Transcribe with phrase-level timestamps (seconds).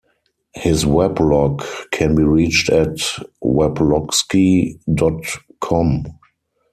[0.55, 2.97] His weblog can be reached at
[3.43, 5.23] Weblogsky dot
[5.59, 6.05] com.